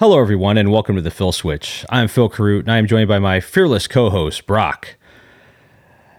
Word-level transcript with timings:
Hello, 0.00 0.20
everyone, 0.20 0.56
and 0.56 0.70
welcome 0.70 0.94
to 0.94 1.02
the 1.02 1.10
Phil 1.10 1.32
Switch. 1.32 1.84
I'm 1.88 2.06
Phil 2.06 2.28
Carute, 2.28 2.66
and 2.66 2.70
I 2.70 2.78
am 2.78 2.86
joined 2.86 3.08
by 3.08 3.18
my 3.18 3.40
fearless 3.40 3.88
co 3.88 4.10
host, 4.10 4.46
Brock. 4.46 4.94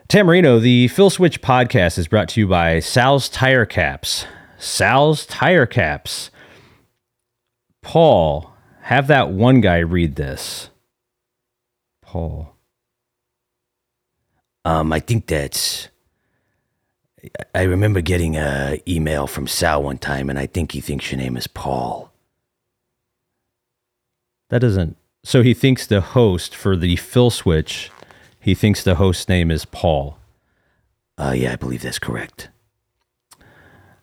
Tamarino, 0.09 0.59
the 0.62 0.89
Phil 0.89 1.09
Switch 1.09 1.41
podcast 1.41 1.97
is 1.97 2.10
brought 2.10 2.28
to 2.28 2.42
you 2.42 2.47
by 2.47 2.81
Sal's 2.81 3.29
Tire 3.29 3.65
Caps. 3.65 4.26
Sal's 4.57 5.26
Tire 5.26 5.65
Caps. 5.65 6.29
Paul, 7.82 8.52
have 8.82 9.07
that 9.07 9.32
one 9.32 9.61
guy 9.61 9.78
read 9.78 10.18
this. 10.18 10.71
Paul. 12.02 12.57
Um, 14.66 14.91
I 14.91 15.00
think 15.00 15.27
that's. 15.27 15.88
I 17.55 17.61
remember 17.61 18.02
getting 18.02 18.36
a 18.36 18.82
email 18.86 19.25
from 19.25 19.48
Sal 19.48 19.84
one 19.84 20.00
time, 20.00 20.30
and 20.30 20.38
I 20.38 20.48
think 20.48 20.73
he 20.73 20.82
thinks 20.82 21.09
your 21.09 21.21
name 21.21 21.38
is 21.38 21.48
Paul. 21.48 22.11
That 24.50 24.60
doesn't. 24.60 24.98
So 25.24 25.44
he 25.44 25.54
thinks 25.54 25.86
the 25.86 26.02
host 26.02 26.56
for 26.56 26.76
the 26.76 26.96
Phil 26.96 27.30
Switch, 27.30 27.92
he 28.39 28.56
thinks 28.56 28.84
the 28.84 28.96
host's 28.96 29.28
name 29.28 29.52
is 29.52 29.66
Paul. 29.66 30.18
Uh, 31.18 31.34
yeah, 31.36 31.54
I 31.54 31.56
believe 31.56 31.82
that's 31.82 32.00
correct. 32.00 32.50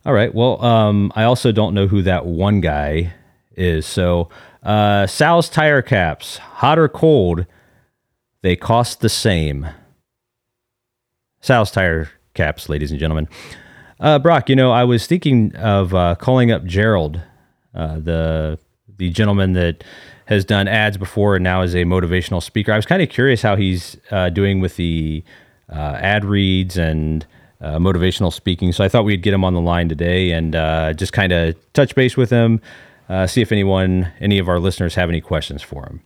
All 0.04 0.12
right. 0.12 0.32
Well, 0.34 0.62
um, 0.64 1.10
I 1.16 1.24
also 1.24 1.50
don't 1.50 1.74
know 1.74 1.88
who 1.88 2.02
that 2.02 2.26
one 2.26 2.60
guy 2.60 3.14
is. 3.56 3.86
So, 3.86 4.28
uh, 4.62 5.06
Sal's 5.06 5.48
tire 5.48 5.82
caps, 5.82 6.36
hot 6.36 6.78
or 6.78 6.88
cold, 6.88 7.46
they 8.42 8.54
cost 8.54 9.00
the 9.00 9.08
same. 9.08 9.66
Sal's 11.40 11.70
tire 11.70 12.10
caps, 12.34 12.68
ladies 12.68 12.90
and 12.90 13.00
gentlemen. 13.00 13.28
Uh, 13.98 14.18
Brock, 14.18 14.48
you 14.48 14.54
know, 14.54 14.70
I 14.70 14.84
was 14.84 15.06
thinking 15.06 15.56
of 15.56 15.94
uh, 15.94 16.14
calling 16.16 16.50
up 16.52 16.64
Gerald, 16.64 17.20
uh, 17.74 17.98
the 17.98 18.58
the 18.98 19.10
gentleman 19.10 19.52
that 19.54 19.82
has 20.26 20.44
done 20.44 20.68
ads 20.68 20.96
before 20.96 21.36
and 21.36 21.44
now 21.44 21.62
is 21.62 21.74
a 21.74 21.84
motivational 21.84 22.42
speaker. 22.42 22.72
I 22.72 22.76
was 22.76 22.86
kind 22.86 23.00
of 23.00 23.08
curious 23.08 23.42
how 23.42 23.56
he's 23.56 23.96
uh, 24.10 24.28
doing 24.28 24.60
with 24.60 24.76
the 24.76 25.24
uh, 25.72 25.98
ad 26.00 26.24
reads 26.24 26.76
and 26.76 27.26
uh, 27.60 27.78
motivational 27.78 28.32
speaking. 28.32 28.72
So 28.72 28.84
I 28.84 28.88
thought 28.88 29.04
we'd 29.04 29.22
get 29.22 29.32
him 29.32 29.44
on 29.44 29.54
the 29.54 29.60
line 29.60 29.88
today 29.88 30.32
and 30.32 30.54
uh, 30.54 30.92
just 30.92 31.12
kind 31.12 31.32
of 31.32 31.54
touch 31.72 31.94
base 31.94 32.16
with 32.16 32.30
him, 32.30 32.60
uh, 33.08 33.26
see 33.26 33.40
if 33.40 33.52
anyone, 33.52 34.12
any 34.20 34.38
of 34.38 34.48
our 34.48 34.58
listeners, 34.58 34.96
have 34.96 35.08
any 35.08 35.20
questions 35.20 35.62
for 35.62 35.86
him. 35.86 36.02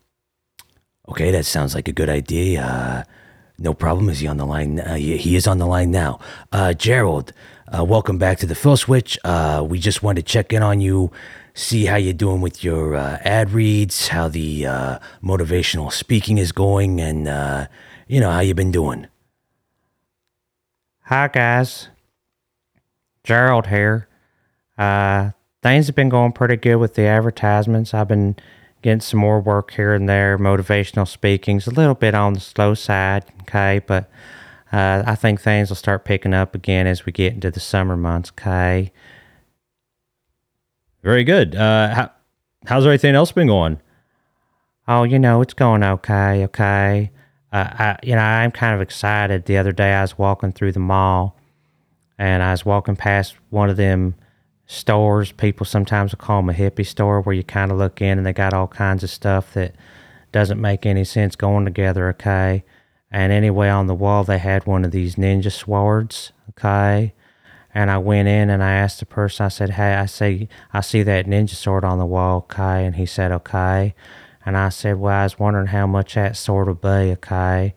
Okay, 1.08 1.30
that 1.30 1.44
sounds 1.44 1.74
like 1.74 1.88
a 1.88 1.92
good 1.92 2.08
idea. 2.08 2.62
Uh, 2.62 3.04
no 3.58 3.74
problem. 3.74 4.08
Is 4.10 4.20
he 4.20 4.26
on 4.26 4.36
the 4.36 4.46
line? 4.46 4.78
he 4.96 5.34
is 5.34 5.46
on 5.46 5.58
the 5.58 5.66
line 5.66 5.90
now. 5.90 6.20
Gerald, 6.76 7.32
welcome 7.72 8.16
back 8.16 8.38
to 8.38 8.46
the 8.46 8.54
Phil 8.54 8.76
Switch. 8.76 9.18
we 9.62 9.78
just 9.78 10.02
wanted 10.02 10.24
to 10.24 10.32
check 10.32 10.52
in 10.52 10.62
on 10.62 10.80
you 10.80 11.10
see 11.54 11.86
how 11.86 11.96
you're 11.96 12.12
doing 12.12 12.40
with 12.40 12.62
your 12.64 12.94
uh, 12.94 13.18
ad 13.22 13.50
reads, 13.50 14.08
how 14.08 14.28
the 14.28 14.66
uh, 14.66 14.98
motivational 15.22 15.92
speaking 15.92 16.38
is 16.38 16.52
going, 16.52 17.00
and 17.00 17.28
uh, 17.28 17.66
you 18.06 18.20
know 18.20 18.30
how 18.30 18.40
you've 18.40 18.56
been 18.56 18.72
doing. 18.72 19.06
Hi 21.04 21.28
guys, 21.28 21.88
Gerald 23.24 23.66
here. 23.66 24.08
Uh, 24.78 25.30
things 25.62 25.86
have 25.86 25.96
been 25.96 26.08
going 26.08 26.32
pretty 26.32 26.56
good 26.56 26.76
with 26.76 26.94
the 26.94 27.02
advertisements. 27.02 27.92
I've 27.92 28.08
been 28.08 28.36
getting 28.82 29.00
some 29.00 29.20
more 29.20 29.40
work 29.40 29.72
here 29.72 29.92
and 29.92 30.08
there. 30.08 30.38
Motivational 30.38 31.06
speaking's 31.06 31.66
a 31.66 31.70
little 31.70 31.94
bit 31.94 32.14
on 32.14 32.32
the 32.32 32.40
slow 32.40 32.74
side, 32.74 33.24
okay, 33.42 33.80
but 33.86 34.10
uh, 34.72 35.02
I 35.04 35.16
think 35.16 35.40
things 35.40 35.68
will 35.68 35.76
start 35.76 36.04
picking 36.04 36.32
up 36.32 36.54
again 36.54 36.86
as 36.86 37.04
we 37.04 37.12
get 37.12 37.34
into 37.34 37.50
the 37.50 37.60
summer 37.60 37.96
months, 37.96 38.30
okay. 38.38 38.92
Very 41.02 41.24
good. 41.24 41.54
Uh, 41.54 41.94
how, 41.94 42.10
how's 42.66 42.84
everything 42.84 43.14
else 43.14 43.32
been 43.32 43.46
going? 43.46 43.80
Oh, 44.86 45.04
you 45.04 45.18
know, 45.18 45.40
it's 45.40 45.54
going 45.54 45.82
okay, 45.82 46.44
okay. 46.44 47.10
Uh, 47.52 47.68
I, 47.70 47.98
you 48.02 48.14
know, 48.14 48.20
I'm 48.20 48.50
kind 48.50 48.74
of 48.74 48.80
excited. 48.80 49.44
The 49.44 49.56
other 49.56 49.72
day 49.72 49.92
I 49.92 50.02
was 50.02 50.18
walking 50.18 50.52
through 50.52 50.72
the 50.72 50.80
mall 50.80 51.36
and 52.18 52.42
I 52.42 52.50
was 52.50 52.64
walking 52.64 52.96
past 52.96 53.34
one 53.50 53.70
of 53.70 53.76
them 53.76 54.14
stores. 54.66 55.32
People 55.32 55.66
sometimes 55.66 56.12
will 56.12 56.18
call 56.18 56.42
them 56.42 56.50
a 56.50 56.52
hippie 56.52 56.86
store 56.86 57.20
where 57.20 57.34
you 57.34 57.42
kind 57.42 57.72
of 57.72 57.78
look 57.78 58.00
in 58.00 58.18
and 58.18 58.26
they 58.26 58.32
got 58.32 58.54
all 58.54 58.68
kinds 58.68 59.02
of 59.02 59.10
stuff 59.10 59.54
that 59.54 59.74
doesn't 60.32 60.60
make 60.60 60.86
any 60.86 61.04
sense 61.04 61.34
going 61.34 61.64
together, 61.64 62.08
okay? 62.10 62.62
And 63.10 63.32
anyway, 63.32 63.68
on 63.68 63.86
the 63.86 63.94
wall 63.94 64.22
they 64.22 64.38
had 64.38 64.66
one 64.66 64.84
of 64.84 64.92
these 64.92 65.16
ninja 65.16 65.50
swords, 65.50 66.32
okay? 66.50 67.14
And 67.72 67.90
I 67.90 67.98
went 67.98 68.28
in 68.28 68.50
and 68.50 68.62
I 68.62 68.72
asked 68.72 69.00
the 69.00 69.06
person, 69.06 69.46
I 69.46 69.48
said, 69.48 69.70
Hey, 69.70 69.94
I 69.94 70.06
see 70.06 70.48
I 70.72 70.80
see 70.80 71.02
that 71.04 71.26
ninja 71.26 71.54
sword 71.54 71.84
on 71.84 71.98
the 71.98 72.06
wall, 72.06 72.38
okay? 72.38 72.84
And 72.84 72.96
he 72.96 73.06
said, 73.06 73.30
Okay. 73.32 73.94
And 74.44 74.56
I 74.56 74.70
said, 74.70 74.98
Well, 74.98 75.20
I 75.20 75.22
was 75.24 75.38
wondering 75.38 75.68
how 75.68 75.86
much 75.86 76.14
that 76.14 76.36
sword 76.36 76.68
would 76.68 76.80
be, 76.80 77.12
okay? 77.12 77.74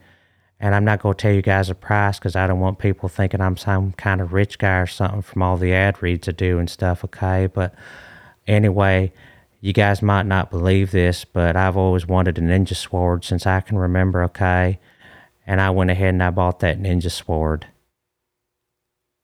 And 0.59 0.73
I'm 0.73 0.85
not 0.85 1.01
going 1.01 1.13
to 1.13 1.21
tell 1.21 1.33
you 1.33 1.41
guys 1.41 1.69
a 1.69 1.75
price 1.75 2.17
because 2.17 2.37
I 2.37 2.47
don't 2.47 2.61
want 2.61 2.79
people 2.79 3.09
thinking 3.09 3.41
I'm 3.41 3.57
some 3.57 3.91
kind 3.93 4.21
of 4.21 4.31
rich 4.31 4.57
guy 4.57 4.77
or 4.77 4.87
something 4.87 5.21
from 5.21 5.43
all 5.43 5.57
the 5.57 5.73
ad 5.73 6.01
reads 6.01 6.29
I 6.29 6.31
do 6.31 6.57
and 6.57 6.69
stuff, 6.69 7.03
okay? 7.03 7.47
But 7.47 7.75
anyway, 8.47 9.11
you 9.59 9.73
guys 9.73 10.01
might 10.01 10.25
not 10.25 10.49
believe 10.49 10.91
this, 10.91 11.25
but 11.25 11.57
I've 11.57 11.75
always 11.75 12.07
wanted 12.07 12.37
a 12.37 12.41
ninja 12.41 12.75
sword 12.75 13.25
since 13.25 13.45
I 13.45 13.59
can 13.59 13.77
remember, 13.77 14.23
okay? 14.23 14.79
And 15.45 15.59
I 15.59 15.69
went 15.69 15.91
ahead 15.91 16.13
and 16.13 16.23
I 16.23 16.29
bought 16.29 16.59
that 16.59 16.79
ninja 16.79 17.11
sword. 17.11 17.67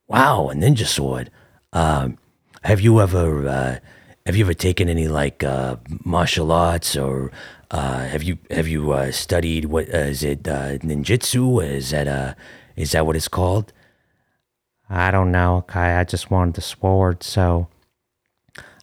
Wow, 0.10 0.50
a 0.50 0.56
ninja 0.56 0.88
sword. 0.88 1.30
Um, 1.72 2.18
have 2.64 2.82
you 2.82 3.00
ever 3.00 3.48
uh, 3.48 3.80
have 4.26 4.36
you 4.36 4.44
ever 4.44 4.56
taken 4.56 4.90
any 4.90 5.08
like 5.08 5.44
uh, 5.44 5.76
martial 6.04 6.52
arts 6.52 6.96
or 6.96 7.32
uh, 7.70 8.06
have 8.06 8.24
you 8.24 8.40
have 8.50 8.68
you 8.68 8.92
uh, 8.92 9.12
studied 9.12 9.66
what 9.66 9.88
uh, 9.94 9.98
is 9.98 10.24
it 10.24 10.48
uh, 10.48 10.80
ninjutsu? 10.80 11.64
Is 11.64 11.92
that 11.92 12.36
is 12.76 12.94
that 12.94 13.06
what 13.06 13.16
it's 13.18 13.28
called? 13.28 13.72
I 14.90 15.12
don't 15.12 15.32
know. 15.32 15.58
Okay, 15.58 15.94
I 15.94 16.04
just 16.06 16.32
wanted 16.32 16.56
the 16.56 16.62
sword, 16.62 17.22
so 17.22 17.68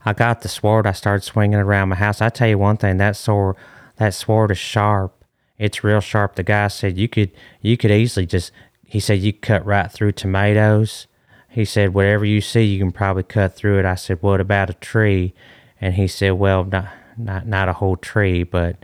I 0.04 0.12
got 0.12 0.42
the 0.42 0.48
sword. 0.48 0.86
I 0.86 0.92
started 0.92 1.24
swinging 1.24 1.58
around 1.58 1.88
my 1.88 1.96
house. 1.96 2.20
I 2.22 2.28
tell 2.28 2.48
you 2.48 2.58
one 2.58 2.76
thing, 2.76 2.98
that 2.98 3.16
sword 3.16 3.56
that 3.96 4.14
sword 4.14 4.52
is 4.52 4.58
sharp. 4.58 5.24
It's 5.58 5.82
real 5.82 6.00
sharp. 6.00 6.36
The 6.36 6.44
guy 6.44 6.68
said 6.68 6.96
you 6.96 7.08
could 7.08 7.32
you 7.62 7.76
could 7.76 7.90
easily 7.90 8.26
just 8.26 8.52
he 8.84 9.00
said 9.00 9.18
you 9.18 9.32
cut 9.32 9.66
right 9.66 9.90
through 9.90 10.12
tomatoes 10.12 11.08
he 11.56 11.64
said, 11.64 11.94
Whatever 11.94 12.26
you 12.26 12.42
see, 12.42 12.64
you 12.64 12.78
can 12.78 12.92
probably 12.92 13.22
cut 13.22 13.56
through 13.56 13.78
it. 13.78 13.86
I 13.86 13.94
said, 13.94 14.18
What 14.20 14.42
about 14.42 14.68
a 14.68 14.74
tree? 14.74 15.32
And 15.80 15.94
he 15.94 16.06
said, 16.06 16.32
Well, 16.32 16.64
not, 16.64 16.90
not, 17.16 17.46
not 17.46 17.70
a 17.70 17.72
whole 17.72 17.96
tree, 17.96 18.42
but 18.42 18.76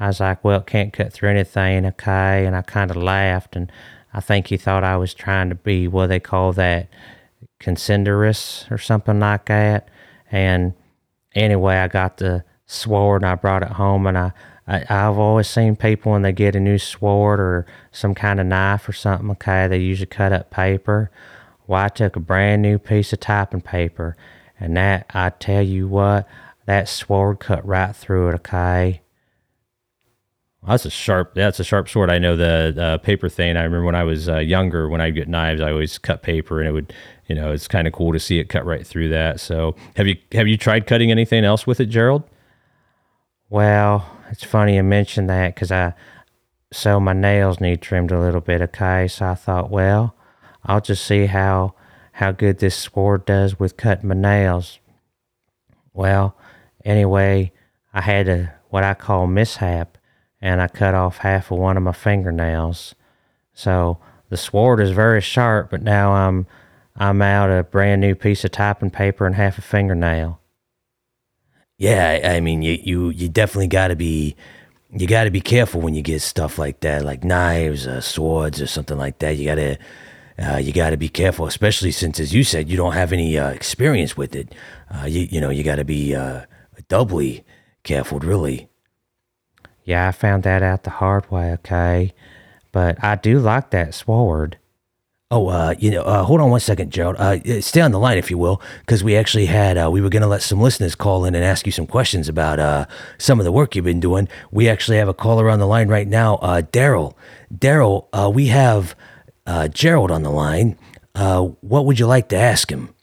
I 0.00 0.06
was 0.06 0.20
like, 0.20 0.42
Well, 0.42 0.62
can't 0.62 0.94
cut 0.94 1.12
through 1.12 1.28
anything, 1.28 1.84
okay? 1.84 2.46
And 2.46 2.56
I 2.56 2.62
kind 2.62 2.90
of 2.90 2.96
laughed, 2.96 3.54
and 3.54 3.70
I 4.14 4.20
think 4.20 4.46
he 4.46 4.56
thought 4.56 4.82
I 4.82 4.96
was 4.96 5.12
trying 5.12 5.50
to 5.50 5.56
be 5.56 5.88
what 5.88 6.06
they 6.06 6.18
call 6.18 6.54
that 6.54 6.88
considerous 7.58 8.64
or 8.70 8.78
something 8.78 9.20
like 9.20 9.44
that. 9.44 9.90
And 10.32 10.72
anyway, 11.34 11.76
I 11.76 11.88
got 11.88 12.16
the 12.16 12.44
sword 12.64 13.24
and 13.24 13.30
I 13.30 13.34
brought 13.34 13.62
it 13.62 13.72
home, 13.72 14.06
and 14.06 14.16
I, 14.16 14.32
I 14.66 14.86
I've 14.88 15.18
always 15.18 15.50
seen 15.50 15.76
people 15.76 16.12
when 16.12 16.22
they 16.22 16.32
get 16.32 16.56
a 16.56 16.60
new 16.60 16.78
sword 16.78 17.40
or 17.40 17.66
some 17.92 18.14
kind 18.14 18.40
of 18.40 18.46
knife 18.46 18.88
or 18.88 18.94
something, 18.94 19.30
okay, 19.32 19.68
they 19.68 19.76
usually 19.76 20.06
cut 20.06 20.32
up 20.32 20.50
paper. 20.50 21.10
Well, 21.66 21.82
I 21.82 21.88
took 21.88 22.16
a 22.16 22.20
brand 22.20 22.62
new 22.62 22.78
piece 22.78 23.12
of 23.12 23.20
typing 23.20 23.60
paper, 23.60 24.16
and 24.58 24.76
that, 24.76 25.10
I 25.14 25.30
tell 25.30 25.62
you 25.62 25.88
what, 25.88 26.28
that 26.66 26.88
sword 26.88 27.40
cut 27.40 27.66
right 27.66 27.94
through 27.94 28.28
it, 28.28 28.34
okay? 28.36 29.02
That's 30.66 30.84
a 30.84 30.90
sharp. 30.90 31.34
That's 31.34 31.60
a 31.60 31.64
sharp 31.64 31.88
sword. 31.88 32.10
I 32.10 32.18
know 32.18 32.34
the 32.36 32.74
uh, 32.80 32.98
paper 32.98 33.28
thing. 33.28 33.56
I 33.56 33.62
remember 33.62 33.84
when 33.84 33.94
I 33.94 34.02
was 34.02 34.28
uh, 34.28 34.38
younger, 34.38 34.88
when 34.88 35.00
I'd 35.00 35.14
get 35.14 35.28
knives, 35.28 35.60
I 35.60 35.70
always 35.70 35.96
cut 35.96 36.22
paper, 36.22 36.58
and 36.58 36.68
it 36.68 36.72
would, 36.72 36.92
you 37.28 37.36
know, 37.36 37.52
it's 37.52 37.68
kind 37.68 37.86
of 37.86 37.92
cool 37.92 38.12
to 38.12 38.18
see 38.18 38.40
it 38.40 38.48
cut 38.48 38.66
right 38.66 38.84
through 38.84 39.10
that. 39.10 39.38
So, 39.38 39.76
have 39.94 40.08
you 40.08 40.16
have 40.32 40.48
you 40.48 40.56
tried 40.56 40.88
cutting 40.88 41.12
anything 41.12 41.44
else 41.44 41.68
with 41.68 41.78
it, 41.78 41.86
Gerald? 41.86 42.24
Well, 43.48 44.10
it's 44.28 44.42
funny 44.42 44.74
you 44.74 44.82
mentioned 44.82 45.30
that 45.30 45.54
because 45.54 45.70
I, 45.70 45.94
so 46.72 46.98
my 46.98 47.12
nails 47.12 47.60
need 47.60 47.80
trimmed 47.80 48.10
a 48.10 48.18
little 48.18 48.40
bit. 48.40 48.60
Okay, 48.60 49.06
so 49.06 49.26
I 49.26 49.34
thought, 49.36 49.70
well, 49.70 50.15
I'll 50.66 50.80
just 50.80 51.04
see 51.04 51.26
how 51.26 51.74
how 52.12 52.32
good 52.32 52.58
this 52.58 52.74
sword 52.74 53.24
does 53.24 53.58
with 53.58 53.76
cutting 53.76 54.08
my 54.08 54.14
nails. 54.14 54.78
Well, 55.92 56.36
anyway, 56.84 57.52
I 57.94 58.00
had 58.00 58.28
a 58.28 58.54
what 58.68 58.84
I 58.84 58.94
call 58.94 59.26
mishap, 59.26 59.96
and 60.40 60.60
I 60.60 60.68
cut 60.68 60.94
off 60.94 61.18
half 61.18 61.50
of 61.50 61.58
one 61.58 61.76
of 61.76 61.82
my 61.82 61.92
fingernails. 61.92 62.94
So 63.54 63.98
the 64.28 64.36
sword 64.36 64.80
is 64.80 64.90
very 64.90 65.20
sharp, 65.20 65.70
but 65.70 65.82
now 65.82 66.12
I'm 66.12 66.46
I'm 66.96 67.22
out 67.22 67.50
a 67.50 67.62
brand 67.62 68.00
new 68.00 68.14
piece 68.14 68.44
of 68.44 68.50
typing 68.50 68.90
paper 68.90 69.26
and 69.26 69.36
half 69.36 69.58
a 69.58 69.62
fingernail. 69.62 70.40
Yeah, 71.78 72.20
I 72.24 72.40
mean, 72.40 72.62
you 72.62 72.78
you 72.82 73.10
you 73.10 73.28
definitely 73.28 73.68
got 73.68 73.88
to 73.88 73.96
be 73.96 74.34
you 74.90 75.06
got 75.06 75.24
to 75.24 75.30
be 75.30 75.40
careful 75.40 75.80
when 75.80 75.94
you 75.94 76.02
get 76.02 76.22
stuff 76.22 76.58
like 76.58 76.80
that, 76.80 77.04
like 77.04 77.22
knives, 77.22 77.86
or 77.86 78.00
swords, 78.00 78.62
or 78.62 78.66
something 78.66 78.96
like 78.96 79.18
that. 79.18 79.36
You 79.36 79.44
got 79.44 79.56
to 79.56 79.76
uh, 80.38 80.56
you 80.56 80.72
got 80.72 80.90
to 80.90 80.96
be 80.96 81.08
careful, 81.08 81.46
especially 81.46 81.90
since, 81.90 82.20
as 82.20 82.34
you 82.34 82.44
said, 82.44 82.68
you 82.68 82.76
don't 82.76 82.92
have 82.92 83.12
any 83.12 83.38
uh, 83.38 83.50
experience 83.50 84.16
with 84.16 84.34
it. 84.34 84.54
Uh, 84.90 85.06
you, 85.06 85.28
you 85.30 85.40
know, 85.40 85.50
you 85.50 85.62
got 85.62 85.76
to 85.76 85.84
be 85.84 86.14
uh, 86.14 86.42
doubly 86.88 87.44
careful, 87.82 88.18
really. 88.18 88.68
Yeah, 89.84 90.08
I 90.08 90.12
found 90.12 90.42
that 90.42 90.62
out 90.62 90.82
the 90.82 90.90
hard 90.90 91.30
way, 91.30 91.52
okay? 91.52 92.12
But 92.72 93.02
I 93.02 93.14
do 93.14 93.38
like 93.38 93.70
that 93.70 93.94
sword. 93.94 94.58
Oh, 95.30 95.48
uh, 95.48 95.74
you 95.78 95.90
know, 95.90 96.02
uh, 96.02 96.22
hold 96.22 96.40
on 96.40 96.50
one 96.50 96.60
second, 96.60 96.92
Gerald. 96.92 97.16
Uh, 97.16 97.60
stay 97.60 97.80
on 97.80 97.90
the 97.90 97.98
line, 97.98 98.18
if 98.18 98.30
you 98.30 98.38
will, 98.38 98.60
because 98.80 99.02
we 99.02 99.16
actually 99.16 99.46
had, 99.46 99.76
uh, 99.76 99.90
we 99.90 100.00
were 100.00 100.08
going 100.08 100.22
to 100.22 100.28
let 100.28 100.42
some 100.42 100.60
listeners 100.60 100.94
call 100.94 101.24
in 101.24 101.34
and 101.34 101.44
ask 101.44 101.66
you 101.66 101.72
some 101.72 101.86
questions 101.86 102.28
about 102.28 102.60
uh, 102.60 102.86
some 103.18 103.40
of 103.40 103.44
the 103.44 103.50
work 103.50 103.74
you've 103.74 103.84
been 103.84 103.98
doing. 103.98 104.28
We 104.52 104.68
actually 104.68 104.98
have 104.98 105.08
a 105.08 105.14
caller 105.14 105.50
on 105.50 105.58
the 105.58 105.66
line 105.66 105.88
right 105.88 106.06
now, 106.06 106.36
uh, 106.36 106.62
Daryl. 106.62 107.14
Daryl, 107.52 108.06
uh, 108.12 108.30
we 108.32 108.46
have 108.48 108.94
uh, 109.46 109.68
Gerald 109.68 110.10
on 110.10 110.22
the 110.22 110.30
line. 110.30 110.76
Uh, 111.14 111.42
what 111.60 111.86
would 111.86 111.98
you 111.98 112.06
like 112.06 112.28
to 112.28 112.36
ask 112.36 112.70
him? 112.70 112.94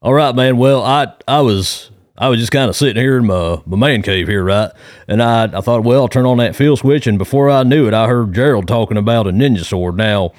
All 0.00 0.14
right, 0.14 0.34
man. 0.34 0.56
Well, 0.56 0.82
I 0.84 1.12
I 1.26 1.40
was 1.40 1.90
I 2.16 2.28
was 2.28 2.40
just 2.40 2.52
kind 2.52 2.68
of 2.68 2.76
sitting 2.76 3.00
here 3.00 3.16
in 3.18 3.26
my, 3.26 3.60
my 3.64 3.76
man 3.76 4.02
cave 4.02 4.26
here, 4.28 4.42
right? 4.44 4.70
And 5.06 5.22
I, 5.22 5.44
I 5.44 5.60
thought, 5.60 5.84
well, 5.84 6.02
I'll 6.02 6.08
turn 6.08 6.26
on 6.26 6.38
that 6.38 6.56
Phil 6.56 6.76
Switch. 6.76 7.06
And 7.06 7.16
before 7.16 7.48
I 7.48 7.62
knew 7.62 7.86
it, 7.86 7.94
I 7.94 8.08
heard 8.08 8.34
Gerald 8.34 8.66
talking 8.66 8.96
about 8.96 9.28
a 9.28 9.30
ninja 9.30 9.64
sword. 9.64 9.96
Now, 9.96 10.32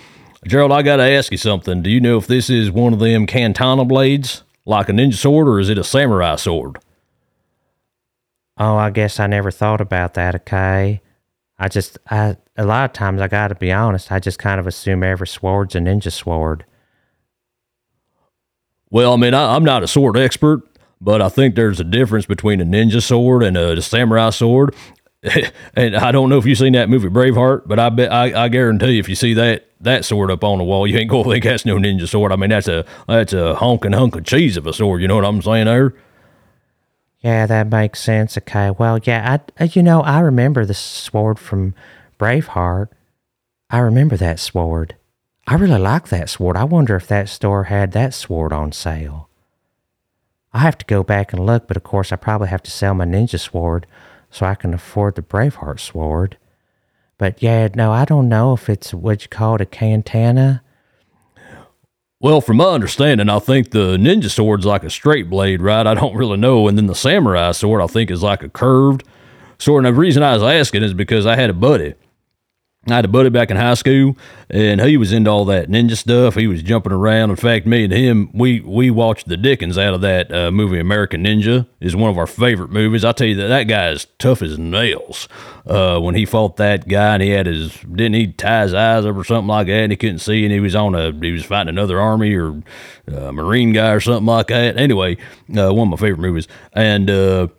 Gerald, 0.46 0.74
I 0.74 0.82
got 0.82 0.98
to 0.98 1.04
ask 1.04 1.32
you 1.32 1.38
something. 1.38 1.82
Do 1.82 1.90
you 1.90 2.02
know 2.02 2.18
if 2.18 2.28
this 2.28 2.50
is 2.50 2.70
one 2.70 2.94
of 2.94 3.00
them 3.00 3.26
katana 3.26 3.86
blades, 3.86 4.44
like 4.66 4.90
a 4.90 4.92
ninja 4.92 5.16
sword, 5.16 5.48
or 5.48 5.60
is 5.60 5.70
it 5.70 5.78
a 5.78 5.84
samurai 5.84 6.36
sword? 6.36 6.80
Oh, 8.58 8.76
I 8.76 8.90
guess 8.90 9.20
I 9.20 9.28
never 9.28 9.52
thought 9.52 9.80
about 9.80 10.16
that, 10.16 10.36
okay? 10.36 11.02
I 11.60 11.68
just, 11.68 12.00
I, 12.10 12.38
a 12.58 12.66
lot 12.66 12.86
of 12.86 12.94
times, 12.94 13.22
I 13.22 13.28
gotta 13.28 13.56
be 13.56 13.72
honest, 13.72 14.12
I 14.12 14.20
just 14.20 14.40
kind 14.40 14.60
of 14.60 14.68
assume 14.68 15.04
every 15.04 15.28
sword's 15.28 15.76
a 15.76 15.80
ninja 15.80 16.12
sword. 16.12 16.66
Well, 18.90 19.14
I 19.14 19.18
mean, 19.18 19.34
I, 19.34 19.56
I'm 19.56 19.64
not 19.64 19.84
a 19.84 19.88
sword 19.88 20.18
expert, 20.18 20.62
but 21.02 21.22
I 21.22 21.30
think 21.30 21.56
there's 21.56 21.80
a 21.80 21.84
difference 21.84 22.26
between 22.26 22.62
a 22.62 22.66
ninja 22.66 23.02
sword 23.02 23.44
and 23.44 23.56
a, 23.58 23.82
samurai 23.82 24.32
sword. 24.32 24.74
and 25.76 25.96
I 25.96 26.12
don't 26.12 26.30
know 26.30 26.38
if 26.38 26.46
you've 26.46 26.58
seen 26.58 26.74
that 26.74 26.90
movie 26.90 27.10
Braveheart, 27.10 27.64
but 27.68 27.78
I 27.78 27.90
bet 27.90 28.12
I, 28.12 28.46
I 28.46 28.48
guarantee 28.48 28.94
you 28.94 29.00
if 29.00 29.10
you 29.10 29.16
see 29.16 29.34
that 29.34 29.66
that 29.82 30.06
sword 30.06 30.32
up 30.32 30.44
on 30.44 30.58
the 30.58 30.64
wall, 30.64 30.88
you 30.88 30.98
ain't 30.98 31.10
gonna 31.10 31.24
think 31.30 31.44
that's 31.44 31.66
no 31.66 31.76
ninja 31.76 32.08
sword. 32.08 32.32
I 32.32 32.38
mean, 32.38 32.50
that's 32.50 32.70
a 32.70 32.86
that's 33.08 33.34
a 33.34 33.56
honking 33.56 33.92
hunk 33.92 34.16
of 34.16 34.24
cheese 34.24 34.56
of 34.56 34.66
a 34.66 34.74
sword. 34.74 35.02
You 35.02 35.10
know 35.10 35.16
what 35.16 35.26
I'm 35.26 35.42
saying 35.42 35.66
there? 35.66 35.94
Yeah, 37.22 37.46
that 37.48 37.70
makes 37.70 38.00
sense. 38.00 38.38
Okay, 38.38 38.72
well, 38.72 39.00
yeah, 39.04 39.40
I 39.60 39.64
uh, 39.64 39.68
you 39.74 39.84
know 39.84 40.02
I 40.02 40.20
remember 40.20 40.66
the 40.66 40.74
sword 40.74 41.38
from 41.38 41.76
Braveheart. 42.18 42.88
I 43.70 43.80
remember 43.80 44.16
that 44.18 44.40
sword. 44.40 44.96
I 45.46 45.56
really 45.56 45.80
like 45.80 46.08
that 46.10 46.30
sword. 46.30 46.56
I 46.56 46.64
wonder 46.64 46.96
if 46.96 47.08
that 47.08 47.28
store 47.28 47.66
had 47.66 47.92
that 47.92 48.14
sword 48.14 48.54
on 48.54 48.72
sale. 48.72 49.30
I 50.54 50.60
have 50.60 50.78
to 50.80 50.86
go 50.86 51.04
back 51.04 51.34
and 51.34 51.46
look, 51.46 51.68
but 51.68 51.78
of 51.78 51.84
course 51.84 52.12
I 52.12 52.16
probably 52.16 52.48
have 52.48 52.64
to 52.64 52.72
sell 52.72 52.94
my 52.94 53.06
ninja 53.06 53.40
sword 53.40 53.86
so 54.32 54.46
I 54.46 54.56
can 54.56 54.74
afford 54.74 55.16
the 55.16 55.22
Braveheart 55.22 55.80
sword. 55.80 56.38
But 57.18 57.44
yeah, 57.44 57.68
no, 57.76 57.92
I 57.92 58.06
don't 58.06 58.30
know 58.30 58.54
if 58.54 58.70
it's 58.70 58.94
what 58.94 59.24
you 59.24 59.30
call 59.30 59.56
it, 59.56 59.62
a 59.62 59.66
katana. 59.66 60.64
Well, 62.22 62.42
from 62.42 62.58
my 62.58 62.66
understanding, 62.66 63.30
I 63.30 63.40
think 63.40 63.72
the 63.72 63.96
ninja 63.96 64.30
sword's 64.30 64.66
like 64.66 64.84
a 64.84 64.90
straight 64.90 65.30
blade, 65.30 65.62
right? 65.62 65.88
I 65.88 65.94
don't 65.94 66.16
really 66.16 66.36
know. 66.36 66.68
And 66.68 66.78
then 66.78 66.88
the 66.88 66.96
samurai 66.96 67.54
sword, 67.54 67.82
I 67.82 67.88
think, 67.88 68.12
is 68.12 68.22
like 68.22 68.44
a 68.44 68.50
curved 68.50 69.06
sword. 69.58 69.86
And 69.86 69.96
the 69.96 69.98
reason 69.98 70.22
I 70.22 70.34
was 70.34 70.44
asking 70.44 70.84
is 70.84 70.94
because 70.94 71.26
I 71.26 71.38
had 71.38 71.50
a 71.50 71.54
buddy 71.54 71.94
I 72.88 72.96
had 72.96 73.06
a 73.06 73.10
buddy 73.10 73.30
back 73.30 73.52
in 73.52 73.58
high 73.58 73.74
school, 73.74 74.16
and 74.50 74.80
he 74.80 74.96
was 74.96 75.12
into 75.12 75.30
all 75.30 75.44
that 75.46 75.68
ninja 75.68 75.98
stuff. 75.98 76.36
He 76.36 76.48
was 76.48 76.64
jumping 76.64 76.94
around. 76.94 77.30
In 77.30 77.36
fact, 77.36 77.66
me 77.66 77.84
and 77.84 77.92
him, 77.92 78.30
we 78.34 78.62
we 78.62 78.90
watched 78.90 79.28
the 79.28 79.36
Dickens 79.36 79.78
out 79.78 79.94
of 79.94 80.00
that 80.00 80.34
uh, 80.34 80.50
movie. 80.50 80.80
American 80.80 81.26
Ninja 81.26 81.68
is 81.82 81.94
one 81.94 82.10
of 82.10 82.18
our 82.18 82.26
favorite 82.26 82.72
movies. 82.72 83.04
I 83.04 83.12
tell 83.12 83.28
you 83.28 83.36
that 83.36 83.48
that 83.48 83.64
guy 83.64 83.90
is 83.90 84.08
tough 84.18 84.42
as 84.42 84.58
nails. 84.58 85.28
Uh, 85.68 86.00
when 86.00 86.16
he 86.16 86.26
fought 86.26 86.56
that 86.56 86.88
guy, 86.88 87.16
and 87.16 87.22
he 87.24 87.30
had 87.32 87.48
his 87.48 87.78
didn't 87.82 88.14
he 88.14 88.28
tie 88.28 88.64
his 88.64 88.74
eyes 88.74 89.06
up 89.06 89.16
or 89.16 89.26
something 89.26 89.48
like 89.48 89.68
that, 89.68 89.74
and 89.74 89.92
he 89.92 89.98
couldn't 89.98 90.20
see, 90.20 90.46
and 90.46 90.54
he 90.54 90.62
was 90.62 90.74
on 90.74 90.96
a 90.96 91.12
he 91.12 91.34
was 91.34 91.44
fighting 91.44 91.70
another 91.70 92.00
army 92.00 92.34
or 92.34 92.64
uh, 93.14 93.34
marine 93.34 93.74
guy 93.74 93.92
or 93.92 94.00
something 94.00 94.26
like 94.26 94.48
that. 94.48 94.78
Anyway, 94.78 95.18
uh, 95.56 95.74
one 95.74 95.90
of 95.90 95.90
my 95.90 95.98
favorite 95.98 96.22
movies, 96.26 96.48
and 96.72 97.10
uh, 97.10 97.50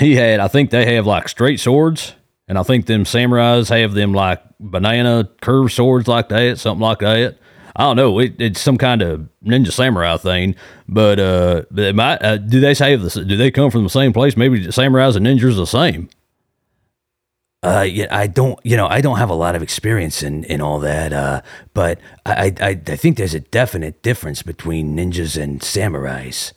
he 0.00 0.16
had 0.16 0.40
I 0.40 0.48
think 0.48 0.70
they 0.70 0.96
have 0.96 1.06
like 1.06 1.28
straight 1.28 1.60
swords 1.60 2.14
and 2.52 2.58
I 2.58 2.64
think 2.64 2.84
them 2.84 3.04
samurais 3.04 3.70
have 3.80 3.94
them 3.94 4.12
like 4.12 4.42
banana 4.60 5.26
curved 5.40 5.72
swords 5.72 6.06
like 6.06 6.28
that, 6.28 6.58
something 6.58 6.82
like 6.82 6.98
that. 6.98 7.38
I 7.74 7.84
don't 7.84 7.96
know. 7.96 8.18
It, 8.18 8.38
it's 8.38 8.60
some 8.60 8.76
kind 8.76 9.00
of 9.00 9.26
ninja 9.42 9.72
samurai 9.72 10.18
thing, 10.18 10.54
but 10.86 11.18
uh, 11.18 11.62
it 11.74 11.94
might, 11.94 12.22
uh, 12.22 12.36
do 12.36 12.60
they 12.60 12.74
say 12.74 12.94
the, 12.94 13.08
do 13.24 13.38
they 13.38 13.50
come 13.50 13.70
from 13.70 13.84
the 13.84 13.88
same 13.88 14.12
place? 14.12 14.36
Maybe 14.36 14.66
samurais 14.66 15.16
and 15.16 15.24
ninjas 15.24 15.52
are 15.52 15.54
the 15.54 15.66
same. 15.66 16.10
Uh, 17.62 17.86
yeah, 17.88 18.08
I 18.10 18.26
don't, 18.26 18.60
you 18.64 18.76
know, 18.76 18.86
I 18.86 19.00
don't 19.00 19.16
have 19.16 19.30
a 19.30 19.34
lot 19.34 19.56
of 19.56 19.62
experience 19.62 20.22
in, 20.22 20.44
in 20.44 20.60
all 20.60 20.78
that. 20.80 21.14
Uh, 21.14 21.40
but 21.72 22.00
I, 22.26 22.54
I, 22.60 22.68
I 22.86 22.96
think 22.96 23.16
there's 23.16 23.32
a 23.32 23.40
definite 23.40 24.02
difference 24.02 24.42
between 24.42 24.94
ninjas 24.94 25.42
and 25.42 25.62
samurais. 25.62 26.52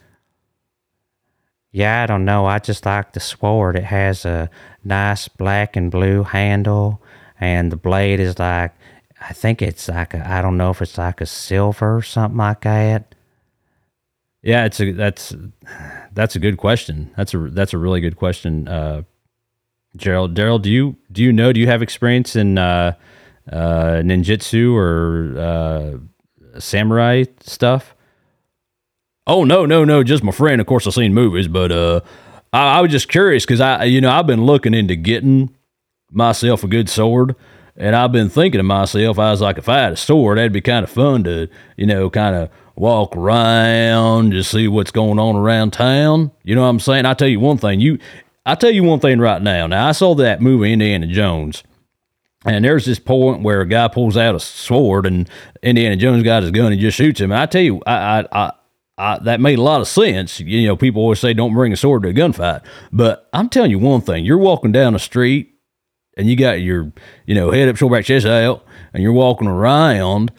Yeah, 1.72 2.04
I 2.04 2.06
don't 2.06 2.24
know. 2.24 2.46
I 2.46 2.60
just 2.60 2.86
like 2.86 3.14
the 3.14 3.20
sword. 3.20 3.76
It 3.76 3.84
has 3.84 4.24
a 4.24 4.50
nice 4.86 5.28
black 5.28 5.76
and 5.76 5.92
blue 5.92 6.24
handle, 6.24 7.02
and 7.40 7.72
the 7.72 7.76
blade 7.78 8.20
is 8.20 8.40
like, 8.40 8.72
I 9.20 9.34
think 9.34 9.62
it's 9.62 9.90
like 9.90 10.14
a, 10.14 10.30
I 10.30 10.42
don't 10.42 10.58
know 10.58 10.70
if 10.70 10.82
it's 10.82 10.98
like 10.98 11.20
a 11.20 11.26
silver 11.26 11.98
or 11.98 12.02
something 12.02 12.38
like 12.38 12.62
that. 12.62 13.16
Yeah, 14.44 14.66
it's 14.66 14.80
a 14.80 14.92
that's 14.92 15.36
that's 16.14 16.36
a 16.36 16.40
good 16.40 16.58
question. 16.58 17.12
That's 17.18 17.34
a 17.34 17.40
that's 17.50 17.74
a 17.74 17.80
really 17.80 18.00
good 18.00 18.16
question, 18.16 18.68
uh, 18.68 19.02
Gerald. 19.98 20.36
Daryl, 20.36 20.62
do 20.62 20.70
you 20.70 20.98
do 21.12 21.24
you 21.24 21.34
know? 21.34 21.52
Do 21.52 21.60
you 21.60 21.66
have 21.66 21.82
experience 21.82 22.36
in 22.36 22.60
uh, 22.60 22.94
uh, 23.52 24.02
ninjutsu 24.04 24.74
or 24.76 25.40
uh, 25.40 26.60
samurai 26.60 27.24
stuff? 27.42 27.96
Oh 29.26 29.44
no, 29.44 29.66
no, 29.66 29.84
no, 29.84 30.04
just 30.04 30.24
my 30.24 30.32
friend. 30.32 30.62
Of 30.62 30.68
course, 30.68 30.86
I've 30.86 30.94
seen 30.94 31.16
movies, 31.16 31.48
but 31.48 31.72
uh, 31.72 32.02
I, 32.56 32.78
I 32.78 32.82
was 32.82 32.92
just 32.92 33.10
curious 33.10 33.46
because 33.46 33.60
I, 33.60 33.84
you 33.84 34.00
know, 34.00 34.10
I've 34.10 34.28
been 34.28 34.46
looking 34.46 34.74
into 34.74 34.96
getting 34.96 35.54
myself 36.10 36.64
a 36.64 36.68
good 36.68 36.90
sword, 36.90 37.36
and 37.76 37.96
I've 37.96 38.14
been 38.14 38.30
thinking 38.30 38.60
to 38.60 38.64
myself, 38.64 39.20
I 39.20 39.32
was 39.32 39.42
like, 39.42 39.58
if 39.58 39.68
I 39.68 39.80
had 39.80 39.94
a 39.94 39.98
sword, 39.98 40.38
that'd 40.38 40.54
be 40.54 40.62
kind 40.62 40.84
of 40.84 40.90
fun 40.90 41.26
to, 41.26 41.50
you 41.76 41.86
know, 41.86 42.10
kind 42.10 42.36
of 42.36 42.50
walk 42.78 43.16
around, 43.18 44.32
just 44.32 44.52
see 44.52 44.68
what's 44.70 44.92
going 44.92 45.20
on 45.20 45.36
around 45.36 45.74
town. 45.74 46.32
You 46.44 46.56
know 46.56 46.62
what 46.62 46.70
I'm 46.70 46.80
saying? 46.80 47.06
I 47.06 47.14
tell 47.14 47.28
you 47.28 47.42
one 47.42 47.58
thing, 47.58 47.82
you, 47.82 48.00
I 48.46 48.56
tell 48.56 48.72
you 48.72 48.84
one 48.84 49.00
thing 49.02 49.20
right 49.20 49.42
now. 49.42 49.68
Now 49.68 49.88
I 49.88 49.92
saw 49.92 50.16
that 50.16 50.42
movie 50.42 50.72
Indiana 50.72 51.08
Jones. 51.08 51.64
And 52.46 52.64
there's 52.64 52.86
this 52.86 53.00
point 53.00 53.42
where 53.42 53.62
a 53.62 53.68
guy 53.68 53.88
pulls 53.88 54.16
out 54.16 54.36
a 54.36 54.40
sword 54.40 55.08
and 55.08 55.28
Indiana 55.64 55.96
Jones 55.96 56.22
got 56.22 56.44
his 56.44 56.52
gun 56.52 56.72
and 56.72 56.80
just 56.80 56.96
shoots 56.96 57.20
him. 57.20 57.32
And 57.32 57.42
I 57.42 57.48
tell 57.48 57.64
you, 57.64 57.82
I, 57.88 58.20
I, 58.20 58.26
I 58.32 58.52
I, 58.98 59.20
that 59.20 59.42
made 59.42 59.60
a 59.60 59.62
lot 59.62 59.82
of 59.82 59.88
sense. 59.88 60.40
You 60.40 60.68
know, 60.68 60.78
people 60.78 61.02
always 61.02 61.20
say 61.20 61.34
don't 61.34 61.54
bring 61.54 61.74
a 61.74 61.78
sword 61.78 62.04
to 62.04 62.10
a 62.10 62.14
gunfight, 62.14 62.64
but 62.92 63.28
I'm 63.34 63.50
telling 63.50 63.72
you 63.72 63.80
one 63.80 64.02
thing: 64.02 64.24
you're 64.26 64.38
walking 64.38 64.72
down 64.72 64.94
the 64.94 65.00
street 65.00 65.56
and 66.18 66.30
you 66.30 66.36
got 66.36 66.62
your, 66.62 66.92
you 67.26 67.36
know, 67.36 67.52
head 67.52 67.68
up, 67.68 67.76
shoulder 67.76 67.98
back, 67.98 68.06
chest 68.06 68.26
out, 68.26 68.66
and 68.94 69.04
you're 69.04 69.12
walking 69.12 69.48
around. 69.48 70.32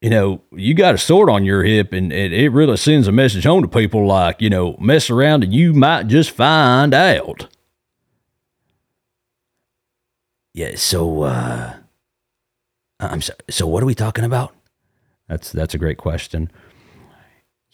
You 0.00 0.10
know, 0.10 0.42
you 0.52 0.74
got 0.74 0.94
a 0.94 0.98
sword 0.98 1.28
on 1.30 1.44
your 1.44 1.64
hip, 1.64 1.92
and 1.92 2.12
it, 2.12 2.32
it 2.32 2.50
really 2.50 2.76
sends 2.76 3.08
a 3.08 3.12
message 3.12 3.44
home 3.44 3.62
to 3.62 3.68
people 3.68 4.06
like, 4.06 4.40
you 4.40 4.50
know, 4.50 4.76
mess 4.78 5.10
around 5.10 5.42
and 5.42 5.52
you 5.52 5.72
might 5.72 6.06
just 6.06 6.30
find 6.30 6.94
out. 6.94 7.48
Yeah. 10.54 10.76
So, 10.76 11.22
uh, 11.22 11.74
I'm 13.00 13.20
so, 13.20 13.32
so. 13.50 13.66
What 13.66 13.82
are 13.82 13.86
we 13.86 13.94
talking 13.94 14.24
about? 14.24 14.54
That's 15.28 15.50
that's 15.50 15.74
a 15.74 15.78
great 15.78 15.98
question. 15.98 16.50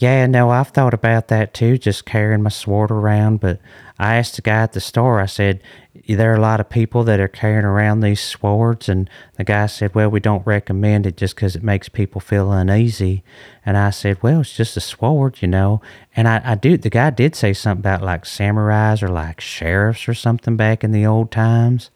Yeah, 0.03 0.27
no, 0.27 0.51
I've 0.51 0.71
thought 0.71 0.95
about 0.95 1.29
that 1.29 1.55
too, 1.55 1.79
just 1.79 2.07
carrying 2.07 2.43
my 2.43 2.51
sword 2.51 2.91
around. 2.91 3.39
But 3.39 3.61
I 4.01 4.17
asked 4.17 4.35
the 4.35 4.43
guy 4.43 4.63
at 4.63 4.73
the 4.73 4.81
store, 4.81 5.21
I 5.21 5.27
said, 5.27 5.63
there 6.09 6.33
are 6.33 6.37
a 6.37 6.41
lot 6.41 6.59
of 6.59 6.69
people 6.69 7.05
that 7.05 7.21
are 7.21 7.29
carrying 7.29 7.65
around 7.65 8.01
these 8.01 8.21
swords. 8.21 8.89
And 8.89 9.09
the 9.37 9.45
guy 9.45 9.67
said, 9.67 9.95
well, 9.95 10.09
we 10.09 10.19
don't 10.19 10.45
recommend 10.45 11.07
it 11.07 11.17
just 11.17 11.37
because 11.37 11.55
it 11.55 11.63
makes 11.63 11.89
people 11.89 12.21
feel 12.21 12.51
uneasy. 12.51 13.23
And 13.65 13.77
I 13.77 13.91
said, 13.91 14.21
well, 14.25 14.41
it's 14.41 14.57
just 14.57 14.77
a 14.77 14.81
sword, 14.81 15.41
you 15.41 15.47
know. 15.47 15.81
And 16.17 16.27
I, 16.27 16.43
I 16.45 16.55
do, 16.57 16.77
the 16.77 16.91
guy 16.91 17.11
did 17.11 17.37
say 17.37 17.53
something 17.53 17.83
about 17.83 18.03
like 18.03 18.25
samurais 18.25 19.05
or 19.05 19.09
like 19.09 19.41
sheriffs 19.41 20.09
or 20.09 20.15
something 20.15 20.57
back 20.57 20.83
in 20.83 20.91
the 20.91 21.07
old 21.07 21.31
times. 21.31 21.91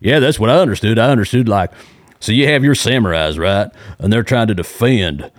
Yeah, 0.00 0.18
that's 0.18 0.40
what 0.40 0.50
I 0.50 0.58
understood. 0.58 0.98
I 0.98 1.10
understood 1.10 1.48
like, 1.48 1.70
so 2.18 2.32
you 2.32 2.48
have 2.48 2.64
your 2.64 2.74
samurais, 2.74 3.38
right? 3.38 3.70
And 4.00 4.12
they're 4.12 4.24
trying 4.24 4.48
to 4.48 4.54
defend 4.56 5.30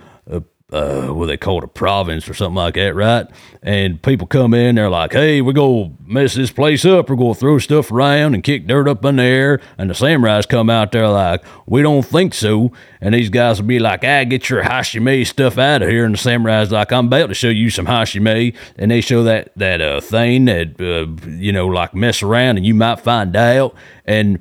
uh, 0.72 1.08
what 1.08 1.26
they 1.26 1.36
call 1.36 1.58
it 1.58 1.64
a 1.64 1.68
province 1.68 2.28
or 2.28 2.34
something 2.34 2.56
like 2.56 2.74
that, 2.74 2.94
right? 2.94 3.26
And 3.62 4.00
people 4.02 4.26
come 4.26 4.54
in, 4.54 4.76
they're 4.76 4.88
like, 4.88 5.12
"Hey, 5.12 5.40
we're 5.42 5.52
gonna 5.52 5.90
mess 6.06 6.34
this 6.34 6.50
place 6.50 6.84
up. 6.84 7.10
We're 7.10 7.16
gonna 7.16 7.34
throw 7.34 7.58
stuff 7.58 7.92
around 7.92 8.34
and 8.34 8.42
kick 8.42 8.66
dirt 8.66 8.88
up 8.88 9.04
in 9.04 9.16
the 9.16 9.22
air." 9.22 9.60
And 9.76 9.90
the 9.90 9.94
samurais 9.94 10.48
come 10.48 10.70
out 10.70 10.92
there 10.92 11.08
like, 11.08 11.44
"We 11.66 11.82
don't 11.82 12.04
think 12.04 12.32
so." 12.34 12.72
And 13.00 13.14
these 13.14 13.28
guys 13.28 13.60
will 13.60 13.68
be 13.68 13.78
like, 13.78 14.02
"Ah, 14.02 14.24
get 14.24 14.48
your 14.48 14.62
hashime 14.62 15.26
stuff 15.26 15.58
out 15.58 15.82
of 15.82 15.88
here." 15.88 16.04
And 16.04 16.14
the 16.14 16.18
samurai's 16.18 16.72
like, 16.72 16.90
"I'm 16.90 17.06
about 17.06 17.28
to 17.28 17.34
show 17.34 17.48
you 17.50 17.68
some 17.68 17.86
hashime," 17.86 18.54
and 18.76 18.90
they 18.90 19.00
show 19.02 19.22
that 19.24 19.52
that 19.56 19.80
uh, 19.80 20.00
thing 20.00 20.46
that 20.46 20.80
uh, 20.80 21.30
you 21.30 21.52
know, 21.52 21.66
like 21.66 21.94
mess 21.94 22.22
around 22.22 22.56
and 22.56 22.66
you 22.66 22.74
might 22.74 23.00
find 23.00 23.36
out 23.36 23.74
and 24.04 24.40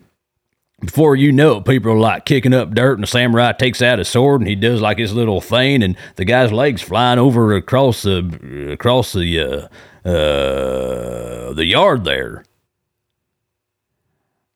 before 0.81 1.15
you 1.15 1.31
know 1.31 1.57
it, 1.57 1.65
people 1.65 1.91
are 1.91 1.99
like 1.99 2.25
kicking 2.25 2.53
up 2.53 2.73
dirt, 2.73 2.95
and 2.95 3.03
the 3.03 3.07
samurai 3.07 3.53
takes 3.53 3.81
out 3.81 3.99
his 3.99 4.09
sword 4.09 4.41
and 4.41 4.49
he 4.49 4.55
does 4.55 4.81
like 4.81 4.97
his 4.97 5.13
little 5.13 5.39
thing, 5.39 5.81
and 5.81 5.95
the 6.17 6.25
guy's 6.25 6.51
legs 6.51 6.81
flying 6.81 7.19
over 7.19 7.55
across 7.55 8.01
the 8.01 8.69
across 8.73 9.13
the 9.13 9.39
uh, 9.39 10.07
uh, 10.07 11.53
the 11.53 11.65
yard 11.65 12.03
there. 12.03 12.43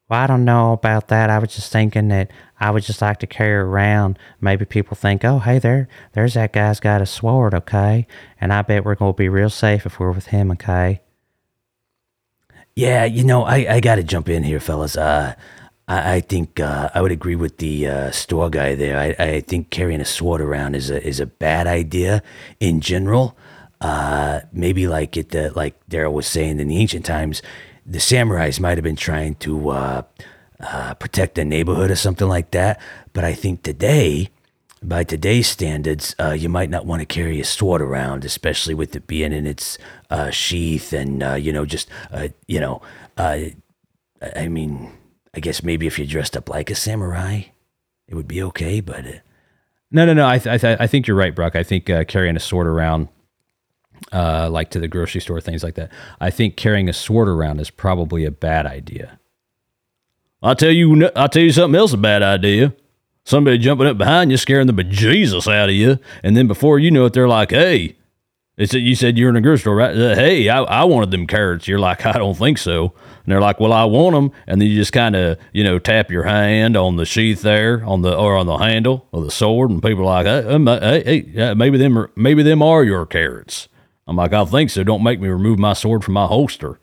Well, 0.08 0.20
I 0.20 0.27
don't 0.27 0.46
know 0.46 0.74
about 0.74 1.08
that. 1.08 1.32
I 1.32 1.39
was 1.39 1.55
just 1.55 1.72
thinking 1.72 2.10
that 2.10 2.29
I 2.60 2.70
would 2.70 2.84
just 2.84 3.01
like 3.01 3.20
to 3.20 3.27
carry 3.27 3.55
around. 3.55 4.20
Maybe 4.39 4.63
people 4.63 4.96
think, 4.96 5.25
oh, 5.25 5.39
hey, 5.39 5.58
there, 5.58 5.88
there's 6.13 6.36
that 6.36 6.53
guy's 6.53 6.79
got 6.79 7.01
a 7.01 7.08
sword, 7.08 7.55
okay? 7.55 8.05
And 8.39 8.53
I 8.53 8.62
bet 8.62 8.86
we're 8.86 8.94
going 8.94 9.13
to 9.13 9.17
be 9.17 9.29
real 9.29 9.50
safe 9.50 9.84
if 9.84 10.00
we're 10.00 10.12
with 10.12 10.27
him, 10.27 10.51
okay? 10.51 11.01
Yeah, 12.75 13.05
you 13.05 13.24
know, 13.24 13.46
I, 13.46 13.65
I 13.75 13.79
got 13.79 13.96
to 13.96 14.03
jump 14.03 14.29
in 14.29 14.44
here, 14.44 14.60
fellas. 14.60 14.96
Uh, 14.96 15.34
I, 15.88 16.15
I 16.15 16.20
think 16.20 16.60
uh, 16.60 16.89
I 16.94 17.01
would 17.01 17.12
agree 17.12 17.36
with 17.36 17.58
the 17.58 17.88
uh, 17.88 18.12
store 18.12 18.50
guy 18.50 18.75
there. 18.75 18.98
I, 18.98 19.24
I 19.24 19.42
think 19.42 19.70
carrying 19.70 20.01
a 20.01 20.06
sword 20.06 20.42
around 20.42 20.75
is 20.75 20.89
a 20.89 21.06
is 21.06 21.20
a 21.20 21.25
bad 21.25 21.68
idea 21.68 22.22
in 22.60 22.82
general. 22.82 23.38
Uh, 23.82 24.42
maybe 24.51 24.88
like 24.88 25.18
it, 25.18 25.36
uh, 25.36 25.51
like 25.56 25.75
Daryl 25.88 26.13
was 26.13 26.25
saying 26.27 26.60
in 26.60 26.70
the 26.70 26.77
ancient 26.77 27.06
times, 27.06 27.42
the 27.86 28.00
samurais 28.00 28.60
might 28.60 28.77
have 28.77 28.84
been 28.84 28.96
trying 28.96 29.36
to 29.36 29.70
uh, 29.70 30.01
uh, 30.60 30.94
protect 30.96 31.36
the 31.36 31.46
neighborhood 31.46 31.92
or 31.92 31.96
something 31.96 32.27
like 32.27 32.51
that. 32.51 32.80
But 33.13 33.25
I 33.25 33.34
think 33.34 33.63
today, 33.63 34.30
by 34.82 35.04
today's 35.04 35.48
standards, 35.48 36.15
uh, 36.20 36.32
you 36.32 36.50
might 36.50 36.70
not 36.70 36.86
want 36.86 37.01
to 37.01 37.06
carry 37.06 37.39
a 37.39 37.46
sword 37.46 37.82
around, 37.82 38.25
especially 38.25 38.74
with 38.74 38.96
it 38.96 39.08
being 39.08 39.34
in 39.34 39.46
its 39.46 39.77
uh, 40.10 40.32
sheath 40.32 40.94
and 40.94 41.22
uh, 41.22 41.34
you 41.34 41.51
know 41.51 41.65
just 41.65 41.89
you 42.48 42.60
know. 42.60 42.82
I 43.18 44.48
mean, 44.48 44.92
I 45.36 45.39
guess 45.39 45.62
maybe 45.63 45.86
if 45.88 46.00
you're 46.00 46.08
dressed 46.08 46.38
up 46.38 46.50
like 46.50 46.70
a 46.72 46.75
samurai, 46.75 47.42
it 48.08 48.15
would 48.15 48.27
be 48.27 48.42
okay. 48.44 48.80
But 48.82 49.06
uh, 49.06 49.12
No, 49.92 50.06
no, 50.06 50.13
no. 50.13 50.27
I, 50.27 50.39
th- 50.39 50.54
I, 50.54 50.58
th- 50.58 50.77
I 50.80 50.88
think 50.88 51.08
you're 51.08 51.18
right, 51.18 51.36
Brock. 51.36 51.56
I 51.56 51.63
think 51.63 51.89
uh, 51.89 52.04
carrying 52.06 52.36
a 52.36 52.39
sword 52.39 52.68
around, 52.68 53.10
uh, 54.13 54.50
like 54.50 54.70
to 54.72 54.80
the 54.80 54.88
grocery 54.88 55.22
store, 55.22 55.42
things 55.42 55.63
like 55.63 55.75
that. 55.75 55.92
I 56.22 56.30
think 56.30 56.56
carrying 56.56 56.88
a 56.89 56.94
sword 56.94 57.27
around 57.27 57.60
is 57.60 57.70
probably 57.70 58.24
a 58.25 58.32
bad 58.32 58.65
idea. 58.65 59.20
I'll 60.42 60.56
tell 60.56 60.72
you, 60.72 61.10
I'll 61.15 61.30
tell 61.30 61.42
you 61.44 61.51
something 61.51 61.77
else 61.77 61.94
a 61.94 61.98
bad 61.98 62.22
idea. 62.24 62.74
Somebody 63.25 63.58
jumping 63.58 63.88
up 63.88 63.98
behind 63.98 64.30
you, 64.30 64.38
scaring 64.38 64.68
the 64.68 64.74
bejesus 64.74 65.51
out 65.51 65.70
of 65.70 65.75
you, 65.75 65.98
and 66.22 66.38
then 66.38 66.48
before 66.48 66.77
you 66.77 66.92
know 66.92 67.06
it, 67.06 67.13
they're 67.13 67.27
like, 67.27 67.50
"Hey." 67.51 67.96
It's 68.57 68.74
you 68.74 68.95
said 68.95 69.17
you're 69.17 69.29
in 69.29 69.35
a 69.35 69.41
grocery 69.41 69.59
store, 69.59 69.75
right? 69.75 69.95
Uh, 69.95 70.15
hey, 70.15 70.47
I, 70.47 70.62
I 70.62 70.83
wanted 70.85 71.12
them 71.12 71.27
carrots. 71.27 71.67
You're 71.67 71.79
like, 71.79 72.05
I 72.05 72.13
don't 72.13 72.38
think 72.38 72.57
so. 72.57 72.93
And 73.25 73.31
they're 73.31 73.41
like, 73.41 73.59
well, 73.59 73.74
I 73.74 73.83
want 73.83 74.15
them. 74.15 74.31
And 74.47 74.62
then 74.62 74.69
you 74.69 74.75
just 74.75 74.93
kind 74.93 75.15
of, 75.15 75.38
you 75.51 75.63
know, 75.63 75.77
tap 75.77 76.09
your 76.09 76.24
hand 76.24 76.77
on 76.77 76.95
the 76.95 77.05
sheath 77.05 77.41
there, 77.41 77.83
on 77.85 78.01
the 78.01 78.15
or 78.15 78.35
on 78.38 78.45
the 78.45 78.57
handle 78.57 79.07
of 79.12 79.25
the 79.25 79.31
sword, 79.31 79.71
and 79.71 79.81
people 79.81 80.07
are 80.07 80.24
like, 80.24 80.25
hey, 80.25 80.50
um, 80.50 80.67
hey, 80.67 81.03
hey 81.03 81.25
yeah, 81.27 81.53
maybe 81.53 81.77
them, 81.77 81.97
are, 81.97 82.12
maybe 82.15 82.43
them 82.43 82.62
are 82.62 82.83
your 82.83 83.05
carrots. 83.05 83.67
I'm 84.07 84.15
like, 84.15 84.33
I 84.33 84.45
think 84.45 84.69
so. 84.69 84.83
Don't 84.83 85.03
make 85.03 85.19
me 85.19 85.27
remove 85.27 85.59
my 85.59 85.74
sword 85.74 86.03
from 86.03 86.13
my 86.13 86.27
holster. 86.27 86.79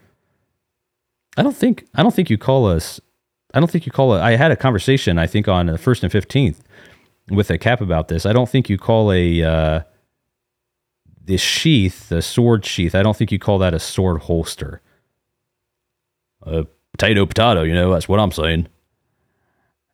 I 1.37 1.43
don't 1.43 1.57
think 1.57 1.87
I 1.95 2.03
don't 2.03 2.15
think 2.15 2.29
you 2.29 2.37
call 2.37 2.67
us. 2.67 3.01
I 3.55 3.61
don't 3.61 3.71
think 3.71 3.87
you 3.87 3.93
call 3.93 4.15
it. 4.15 4.21
I 4.21 4.37
had 4.37 4.51
a 4.51 4.57
conversation. 4.57 5.19
I 5.19 5.27
think 5.27 5.49
on 5.49 5.67
the 5.67 5.79
first 5.79 6.03
and 6.03 6.13
fifteenth 6.13 6.63
with 7.31 7.49
a 7.51 7.57
cap 7.57 7.81
about 7.81 8.09
this. 8.09 8.27
I 8.27 8.35
don't 8.35 8.49
think 8.49 8.69
you 8.69 8.77
call 8.77 9.11
a. 9.13 9.43
Uh, 9.43 9.81
the 11.25 11.37
sheath, 11.37 12.09
the 12.09 12.23
sword 12.23 12.65
sheath, 12.65 12.95
I 12.95 13.03
don't 13.03 13.17
think 13.17 13.33
you 13.33 13.39
call 13.39 13.59
that 13.59 13.75
a 13.75 13.79
sword 13.79 14.23
holster. 14.23 14.81
Uh, 16.45 16.65
potato, 16.93 17.25
potato, 17.27 17.63
you 17.63 17.75
know, 17.75 17.93
that's 17.93 18.09
what 18.09 18.21
I'm 18.21 18.33
saying. 18.33 18.69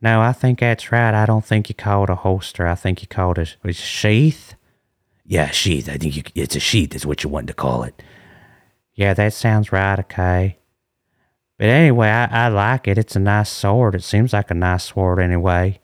No, 0.01 0.21
I 0.21 0.33
think 0.33 0.61
that's 0.61 0.93
right. 0.93 1.13
I 1.13 1.27
don't 1.27 1.45
think 1.45 1.69
you 1.69 1.75
call 1.75 2.05
it 2.05 2.11
a 2.11 2.15
holster. 2.15 2.67
I 2.67 2.75
think 2.75 3.03
you 3.03 3.09
call 3.09 3.33
it 3.33 3.39
a, 3.39 3.69
a 3.69 3.73
sheath. 3.73 4.55
yeah, 5.25 5.51
sheath. 5.51 5.89
I 5.89 5.99
think 5.99 6.17
you, 6.17 6.23
it's 6.35 6.57
a 6.57 6.61
sheath 6.61 6.95
is 6.95 7.05
what 7.05 7.25
you 7.25 7.31
want 7.31 7.49
to 7.49 7.55
call 7.55 7.83
it. 7.83 8.01
Yeah, 8.95 9.15
that 9.15 9.33
sounds 9.33 9.73
right, 9.73 9.99
okay. 9.99 10.59
But 11.59 11.67
anyway, 11.67 12.09
I, 12.09 12.47
I 12.47 12.49
like 12.49 12.87
it. 12.87 12.99
It's 12.99 13.17
a 13.17 13.21
nice 13.21 13.51
sword. 13.51 13.97
It 13.97 14.05
seems 14.05 14.33
like 14.33 14.51
a 14.51 14.55
nice 14.55 14.85
sword 14.85 15.19
anyway. 15.21 15.81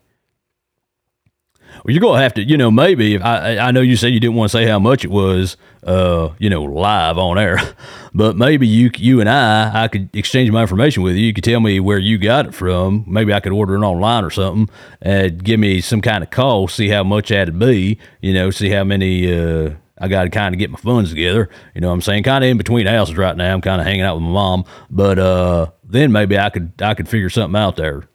Well, 1.83 1.93
you're 1.93 2.01
gonna 2.01 2.21
have 2.21 2.33
to, 2.35 2.43
you 2.43 2.57
know, 2.57 2.71
maybe 2.71 3.15
if 3.15 3.23
I 3.23 3.57
I 3.57 3.71
know 3.71 3.81
you 3.81 3.95
said 3.95 4.07
you 4.07 4.19
didn't 4.19 4.35
want 4.35 4.51
to 4.51 4.57
say 4.57 4.65
how 4.65 4.79
much 4.79 5.03
it 5.03 5.11
was, 5.11 5.57
uh, 5.83 6.29
you 6.39 6.49
know, 6.49 6.63
live 6.63 7.17
on 7.17 7.37
air, 7.37 7.59
but 8.13 8.35
maybe 8.35 8.67
you 8.67 8.89
you 8.97 9.19
and 9.19 9.29
I 9.29 9.83
I 9.83 9.87
could 9.87 10.15
exchange 10.15 10.49
my 10.51 10.61
information 10.61 11.03
with 11.03 11.15
you. 11.15 11.25
You 11.25 11.33
could 11.33 11.43
tell 11.43 11.59
me 11.59 11.79
where 11.79 11.99
you 11.99 12.17
got 12.17 12.45
it 12.47 12.53
from. 12.53 13.03
Maybe 13.07 13.33
I 13.33 13.39
could 13.39 13.51
order 13.51 13.75
it 13.75 13.79
online 13.79 14.23
or 14.23 14.31
something, 14.31 14.69
and 15.01 15.43
give 15.43 15.59
me 15.59 15.81
some 15.81 16.01
kind 16.01 16.23
of 16.23 16.29
call, 16.29 16.67
see 16.67 16.89
how 16.89 17.03
much 17.03 17.29
that'd 17.29 17.57
be. 17.59 17.97
You 18.21 18.33
know, 18.33 18.51
see 18.51 18.69
how 18.69 18.83
many. 18.83 19.31
Uh, 19.31 19.75
I 19.97 20.09
got 20.09 20.23
to 20.23 20.29
kind 20.29 20.53
of 20.53 20.59
get 20.59 20.69
my 20.69 20.77
funds 20.77 21.11
together. 21.11 21.49
You 21.73 21.81
know 21.81 21.87
what 21.87 21.93
I'm 21.93 22.01
saying? 22.01 22.23
Kind 22.23 22.43
of 22.43 22.49
in 22.49 22.57
between 22.57 22.85
houses 22.85 23.15
right 23.15 23.35
now. 23.35 23.53
I'm 23.53 23.61
kind 23.61 23.79
of 23.79 23.87
hanging 23.87 24.01
out 24.01 24.15
with 24.15 24.23
my 24.23 24.31
mom, 24.31 24.65
but 24.89 25.17
uh, 25.17 25.67
then 25.83 26.11
maybe 26.11 26.37
I 26.37 26.49
could 26.49 26.73
I 26.81 26.93
could 26.95 27.07
figure 27.07 27.29
something 27.29 27.59
out 27.59 27.77
there. 27.77 28.09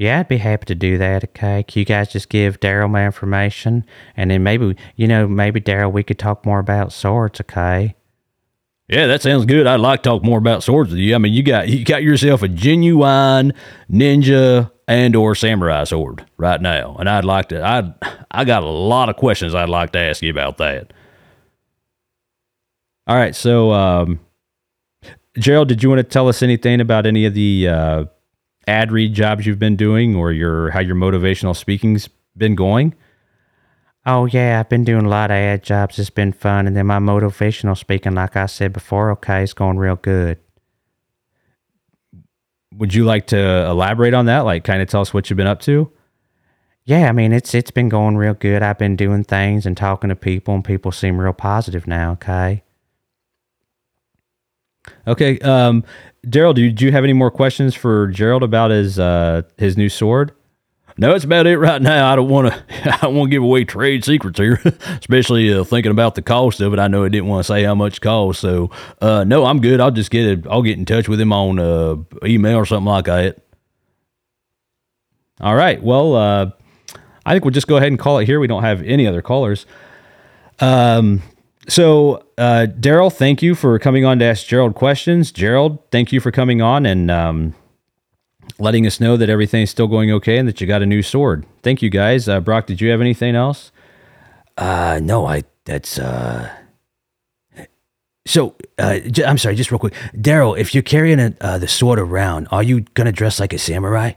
Yeah, 0.00 0.20
I'd 0.20 0.28
be 0.28 0.38
happy 0.38 0.64
to 0.64 0.74
do 0.74 0.96
that, 0.96 1.24
okay? 1.24 1.62
Can 1.62 1.78
you 1.78 1.84
guys 1.84 2.10
just 2.10 2.30
give 2.30 2.58
Daryl 2.58 2.88
my 2.88 3.04
information? 3.04 3.84
And 4.16 4.30
then 4.30 4.42
maybe, 4.42 4.74
you 4.96 5.06
know, 5.06 5.28
maybe 5.28 5.60
Daryl, 5.60 5.92
we 5.92 6.02
could 6.02 6.18
talk 6.18 6.46
more 6.46 6.58
about 6.58 6.90
swords, 6.90 7.38
okay? 7.42 7.94
Yeah, 8.88 9.06
that 9.08 9.20
sounds 9.20 9.44
good. 9.44 9.66
I'd 9.66 9.78
like 9.80 10.02
to 10.02 10.08
talk 10.08 10.24
more 10.24 10.38
about 10.38 10.62
swords 10.62 10.88
with 10.88 11.00
you. 11.00 11.14
I 11.14 11.18
mean, 11.18 11.34
you 11.34 11.42
got 11.42 11.68
you 11.68 11.84
got 11.84 12.02
yourself 12.02 12.42
a 12.42 12.48
genuine 12.48 13.52
ninja 13.92 14.70
and 14.88 15.14
or 15.14 15.34
samurai 15.34 15.84
sword 15.84 16.24
right 16.38 16.62
now, 16.62 16.96
and 16.98 17.06
I'd 17.06 17.26
like 17.26 17.50
to. 17.50 17.62
I 17.62 17.92
I 18.30 18.46
got 18.46 18.62
a 18.62 18.70
lot 18.70 19.10
of 19.10 19.16
questions 19.16 19.54
I'd 19.54 19.68
like 19.68 19.92
to 19.92 19.98
ask 19.98 20.22
you 20.22 20.30
about 20.30 20.56
that. 20.56 20.94
All 23.06 23.16
right, 23.16 23.36
so 23.36 23.70
um, 23.72 24.18
Gerald, 25.38 25.68
did 25.68 25.82
you 25.82 25.90
want 25.90 25.98
to 25.98 26.04
tell 26.04 26.26
us 26.26 26.42
anything 26.42 26.80
about 26.80 27.04
any 27.04 27.26
of 27.26 27.34
the 27.34 27.68
uh, 27.68 28.04
ad 28.70 28.92
read 28.92 29.12
jobs 29.12 29.46
you've 29.46 29.58
been 29.58 29.76
doing, 29.76 30.14
or 30.14 30.32
your 30.32 30.70
how 30.70 30.80
your 30.80 30.96
motivational 30.96 31.56
speaking's 31.56 32.08
been 32.36 32.54
going? 32.54 32.94
Oh, 34.06 34.24
yeah, 34.24 34.58
I've 34.58 34.68
been 34.70 34.84
doing 34.84 35.04
a 35.04 35.08
lot 35.08 35.30
of 35.30 35.34
ad 35.34 35.62
jobs. 35.62 35.98
It's 35.98 36.08
been 36.08 36.32
fun. 36.32 36.66
And 36.66 36.74
then 36.74 36.86
my 36.86 36.98
motivational 36.98 37.76
speaking, 37.76 38.14
like 38.14 38.34
I 38.34 38.46
said 38.46 38.72
before, 38.72 39.10
okay, 39.10 39.42
it's 39.42 39.52
going 39.52 39.76
real 39.76 39.96
good. 39.96 40.38
Would 42.76 42.94
you 42.94 43.04
like 43.04 43.26
to 43.26 43.66
elaborate 43.66 44.14
on 44.14 44.24
that? 44.26 44.40
Like, 44.40 44.64
kind 44.64 44.80
of 44.80 44.88
tell 44.88 45.02
us 45.02 45.12
what 45.12 45.28
you've 45.28 45.36
been 45.36 45.46
up 45.46 45.60
to? 45.62 45.92
Yeah, 46.84 47.08
I 47.08 47.12
mean, 47.12 47.32
it's 47.32 47.54
it's 47.54 47.70
been 47.70 47.90
going 47.90 48.16
real 48.16 48.34
good. 48.34 48.62
I've 48.62 48.78
been 48.78 48.96
doing 48.96 49.22
things 49.22 49.66
and 49.66 49.76
talking 49.76 50.08
to 50.08 50.16
people, 50.16 50.54
and 50.54 50.64
people 50.64 50.92
seem 50.92 51.20
real 51.20 51.34
positive 51.34 51.86
now, 51.86 52.12
okay? 52.12 52.62
Okay, 55.06 55.38
um, 55.40 55.84
Daryl, 56.26 56.54
do 56.54 56.62
you, 56.62 56.72
do 56.72 56.84
you 56.84 56.92
have 56.92 57.04
any 57.04 57.12
more 57.12 57.30
questions 57.30 57.74
for 57.74 58.08
Gerald 58.08 58.42
about 58.42 58.70
his 58.70 58.98
uh, 58.98 59.42
his 59.56 59.76
new 59.76 59.88
sword? 59.88 60.32
No, 60.98 61.14
it's 61.14 61.24
about 61.24 61.46
it 61.46 61.56
right 61.56 61.80
now. 61.80 62.12
I 62.12 62.16
don't 62.16 62.28
want 62.28 62.52
to. 62.52 62.64
I 62.92 62.98
don't 62.98 63.14
want 63.14 63.30
to 63.30 63.34
give 63.34 63.42
away 63.42 63.64
trade 63.64 64.04
secrets 64.04 64.38
here, 64.38 64.60
especially 64.64 65.52
uh, 65.52 65.64
thinking 65.64 65.92
about 65.92 66.14
the 66.14 66.22
cost 66.22 66.60
of 66.60 66.74
it. 66.74 66.78
I 66.78 66.88
know 66.88 67.04
I 67.04 67.08
didn't 67.08 67.28
want 67.28 67.46
to 67.46 67.52
say 67.52 67.62
how 67.64 67.74
much 67.74 67.96
it 67.96 68.00
costs, 68.00 68.42
so 68.42 68.70
uh, 69.00 69.24
no, 69.24 69.46
I'm 69.46 69.60
good. 69.60 69.80
I'll 69.80 69.90
just 69.90 70.10
get 70.10 70.26
it. 70.26 70.46
I'll 70.46 70.62
get 70.62 70.78
in 70.78 70.84
touch 70.84 71.08
with 71.08 71.20
him 71.20 71.32
on 71.32 71.58
uh, 71.58 71.96
email 72.24 72.56
or 72.56 72.66
something 72.66 72.84
like 72.84 73.06
that. 73.06 73.38
All 75.40 75.54
right. 75.54 75.82
Well, 75.82 76.14
uh, 76.14 76.50
I 77.24 77.32
think 77.32 77.44
we'll 77.44 77.52
just 77.52 77.66
go 77.66 77.78
ahead 77.78 77.88
and 77.88 77.98
call 77.98 78.18
it 78.18 78.26
here. 78.26 78.38
We 78.38 78.46
don't 78.46 78.62
have 78.62 78.82
any 78.82 79.06
other 79.06 79.22
callers. 79.22 79.64
Um, 80.58 81.22
so, 81.70 82.24
uh, 82.36 82.66
Daryl, 82.68 83.12
thank 83.12 83.42
you 83.42 83.54
for 83.54 83.78
coming 83.78 84.04
on 84.04 84.18
to 84.18 84.24
ask 84.24 84.46
Gerald 84.46 84.74
questions. 84.74 85.30
Gerald, 85.30 85.78
thank 85.92 86.12
you 86.12 86.20
for 86.20 86.30
coming 86.30 86.60
on 86.60 86.84
and 86.84 87.10
um, 87.10 87.54
letting 88.58 88.86
us 88.86 88.98
know 89.00 89.16
that 89.16 89.30
everything's 89.30 89.70
still 89.70 89.86
going 89.86 90.10
okay 90.10 90.36
and 90.36 90.48
that 90.48 90.60
you 90.60 90.66
got 90.66 90.82
a 90.82 90.86
new 90.86 91.00
sword. 91.00 91.46
Thank 91.62 91.80
you, 91.80 91.88
guys. 91.88 92.28
Uh, 92.28 92.40
Brock, 92.40 92.66
did 92.66 92.80
you 92.80 92.90
have 92.90 93.00
anything 93.00 93.36
else? 93.36 93.70
Uh, 94.56 95.00
no, 95.02 95.26
I. 95.26 95.44
That's 95.64 95.98
uh. 95.98 96.50
So, 98.26 98.56
uh, 98.78 98.98
j- 98.98 99.24
I'm 99.24 99.38
sorry, 99.38 99.54
just 99.54 99.70
real 99.70 99.78
quick, 99.78 99.94
Daryl. 100.14 100.58
If 100.58 100.74
you're 100.74 100.82
carrying 100.82 101.20
a, 101.20 101.34
uh, 101.40 101.58
the 101.58 101.68
sword 101.68 101.98
around, 101.98 102.48
are 102.50 102.62
you 102.62 102.80
gonna 102.94 103.12
dress 103.12 103.38
like 103.38 103.52
a 103.52 103.58
samurai? 103.58 104.12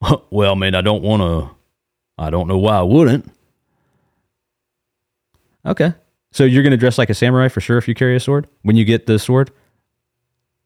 well, 0.30 0.56
man, 0.56 0.74
I 0.74 0.80
don't 0.80 1.02
want 1.02 1.22
to. 1.22 1.54
I 2.18 2.30
don't 2.30 2.48
know 2.48 2.58
why 2.58 2.78
I 2.78 2.82
wouldn't. 2.82 3.32
Okay. 5.64 5.94
So 6.36 6.44
you're 6.44 6.62
going 6.62 6.72
to 6.72 6.76
dress 6.76 6.98
like 6.98 7.08
a 7.08 7.14
samurai 7.14 7.48
for 7.48 7.62
sure 7.62 7.78
if 7.78 7.88
you 7.88 7.94
carry 7.94 8.14
a 8.14 8.20
sword 8.20 8.46
when 8.60 8.76
you 8.76 8.84
get 8.84 9.06
the 9.06 9.18
sword? 9.18 9.50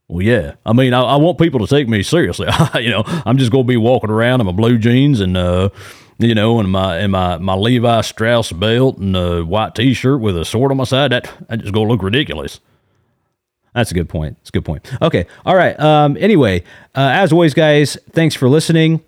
Well, 0.08 0.20
yeah. 0.20 0.54
I 0.66 0.72
mean, 0.72 0.92
I, 0.92 1.00
I 1.00 1.14
want 1.14 1.38
people 1.38 1.60
to 1.60 1.68
take 1.68 1.88
me 1.88 2.02
seriously. 2.02 2.48
you 2.74 2.90
know, 2.90 3.04
I'm 3.06 3.38
just 3.38 3.52
going 3.52 3.64
to 3.64 3.68
be 3.68 3.76
walking 3.76 4.10
around 4.10 4.40
in 4.40 4.46
my 4.46 4.52
blue 4.52 4.78
jeans 4.78 5.20
and, 5.20 5.36
uh, 5.36 5.68
you 6.18 6.34
know, 6.34 6.58
and 6.58 6.72
my 6.72 6.96
and 6.96 7.12
my, 7.12 7.38
my 7.38 7.54
Levi 7.54 8.00
Strauss 8.00 8.50
belt 8.50 8.98
and 8.98 9.14
a 9.14 9.44
white 9.44 9.76
T-shirt 9.76 10.20
with 10.20 10.36
a 10.36 10.44
sword 10.44 10.72
on 10.72 10.76
my 10.76 10.82
side. 10.82 11.12
That 11.12 11.32
that 11.48 11.60
just 11.60 11.72
going 11.72 11.86
to 11.86 11.92
look 11.92 12.02
ridiculous. 12.02 12.58
That's 13.72 13.92
a 13.92 13.94
good 13.94 14.08
point. 14.08 14.38
It's 14.40 14.50
a 14.50 14.52
good 14.52 14.64
point. 14.64 14.92
Okay. 15.00 15.26
All 15.46 15.54
right. 15.54 15.78
Um, 15.78 16.16
anyway, 16.18 16.64
uh, 16.96 17.10
as 17.14 17.30
always, 17.30 17.54
guys, 17.54 17.96
thanks 18.10 18.34
for 18.34 18.48
listening. 18.48 19.04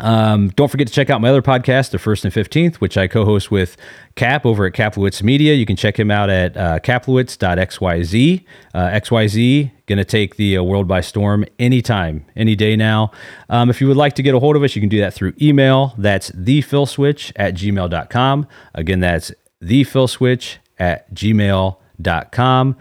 Um, 0.00 0.48
don't 0.50 0.68
forget 0.68 0.86
to 0.86 0.92
check 0.92 1.10
out 1.10 1.20
my 1.20 1.28
other 1.28 1.42
podcast, 1.42 1.90
The 1.90 1.98
First 1.98 2.24
and 2.24 2.32
Fifteenth, 2.32 2.80
which 2.80 2.96
I 2.96 3.06
co-host 3.06 3.50
with 3.50 3.76
Cap 4.14 4.44
over 4.44 4.66
at 4.66 4.72
Kaplowitz 4.72 5.22
Media. 5.22 5.54
You 5.54 5.66
can 5.66 5.76
check 5.76 5.98
him 5.98 6.10
out 6.10 6.30
at 6.30 6.56
uh, 6.56 6.78
kaplowitz.xyz. 6.80 8.44
Uh, 8.74 8.78
XYZ 8.78 9.70
going 9.86 9.98
to 9.98 10.04
take 10.04 10.36
the 10.36 10.58
uh, 10.58 10.62
world 10.62 10.88
by 10.88 11.00
storm 11.00 11.44
anytime, 11.58 12.24
any 12.34 12.56
day 12.56 12.76
now. 12.76 13.10
Um, 13.48 13.70
if 13.70 13.80
you 13.80 13.88
would 13.88 13.96
like 13.96 14.14
to 14.14 14.22
get 14.22 14.34
a 14.34 14.40
hold 14.40 14.56
of 14.56 14.62
us, 14.62 14.74
you 14.74 14.82
can 14.82 14.88
do 14.88 15.00
that 15.00 15.14
through 15.14 15.34
email. 15.40 15.94
That's 15.96 16.30
thefillswitch 16.30 17.32
at 17.36 17.54
gmail.com. 17.54 18.46
Again, 18.74 19.00
that's 19.00 19.32
thefillswitch 19.62 20.56
at 20.78 21.12
gmail.com. 21.14 22.76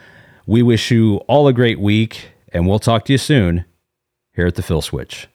We 0.47 0.61
wish 0.61 0.91
you 0.91 1.17
all 1.27 1.47
a 1.47 1.53
great 1.53 1.79
week, 1.79 2.29
and 2.51 2.67
we'll 2.67 2.79
talk 2.79 3.05
to 3.05 3.13
you 3.13 3.17
soon 3.17 3.65
here 4.33 4.47
at 4.47 4.55
the 4.55 4.63
Phil 4.63 4.81
Switch. 4.81 5.27